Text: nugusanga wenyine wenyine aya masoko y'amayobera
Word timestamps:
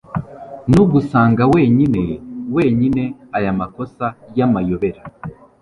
nugusanga 0.69 1.43
wenyine 1.53 2.01
wenyine 2.55 3.03
aya 3.37 3.51
masoko 3.59 4.05
y'amayobera 4.37 5.01